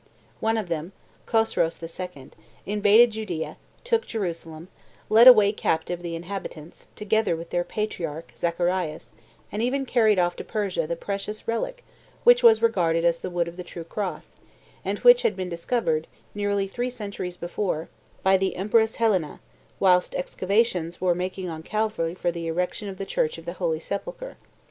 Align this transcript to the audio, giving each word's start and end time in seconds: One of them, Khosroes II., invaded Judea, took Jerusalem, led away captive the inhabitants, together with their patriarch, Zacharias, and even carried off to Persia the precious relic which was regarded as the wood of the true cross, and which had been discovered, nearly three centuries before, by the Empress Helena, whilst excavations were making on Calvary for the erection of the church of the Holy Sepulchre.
One 0.39 0.57
of 0.57 0.67
them, 0.67 0.93
Khosroes 1.27 1.77
II., 1.77 2.31
invaded 2.65 3.11
Judea, 3.11 3.57
took 3.83 4.07
Jerusalem, 4.07 4.67
led 5.11 5.27
away 5.27 5.51
captive 5.51 6.01
the 6.01 6.15
inhabitants, 6.15 6.87
together 6.95 7.35
with 7.35 7.51
their 7.51 7.63
patriarch, 7.63 8.31
Zacharias, 8.35 9.11
and 9.51 9.61
even 9.61 9.85
carried 9.85 10.17
off 10.17 10.35
to 10.37 10.43
Persia 10.43 10.87
the 10.87 10.95
precious 10.95 11.47
relic 11.47 11.85
which 12.23 12.41
was 12.41 12.63
regarded 12.63 13.05
as 13.05 13.19
the 13.19 13.29
wood 13.29 13.47
of 13.47 13.57
the 13.57 13.63
true 13.63 13.83
cross, 13.83 14.37
and 14.83 14.97
which 15.01 15.21
had 15.21 15.35
been 15.35 15.49
discovered, 15.49 16.07
nearly 16.33 16.67
three 16.67 16.89
centuries 16.89 17.37
before, 17.37 17.87
by 18.23 18.37
the 18.37 18.55
Empress 18.55 18.95
Helena, 18.95 19.39
whilst 19.79 20.15
excavations 20.15 20.99
were 20.99 21.13
making 21.13 21.47
on 21.47 21.61
Calvary 21.61 22.15
for 22.15 22.31
the 22.31 22.47
erection 22.47 22.89
of 22.89 22.97
the 22.97 23.05
church 23.05 23.37
of 23.37 23.45
the 23.45 23.53
Holy 23.53 23.79
Sepulchre. 23.79 24.35